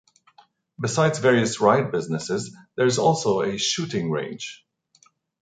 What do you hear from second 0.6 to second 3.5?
Besides various ride businesses there is also